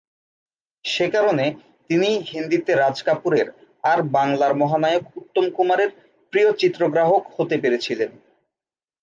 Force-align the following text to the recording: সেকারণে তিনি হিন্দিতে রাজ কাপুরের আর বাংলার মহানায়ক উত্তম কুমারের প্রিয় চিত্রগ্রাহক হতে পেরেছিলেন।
সেকারণে 0.85 1.47
তিনি 1.89 2.09
হিন্দিতে 2.31 2.71
রাজ 2.75 2.97
কাপুরের 3.03 3.47
আর 3.83 3.99
বাংলার 4.15 4.53
মহানায়ক 4.55 5.03
উত্তম 5.17 5.45
কুমারের 5.49 5.89
প্রিয় 6.33 6.49
চিত্রগ্রাহক 6.57 7.23
হতে 7.35 7.55
পেরেছিলেন। 7.63 8.11